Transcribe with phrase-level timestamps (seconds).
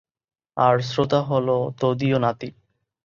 [0.57, 2.49] আর শ্রোতা হলো তদীয় নাতি।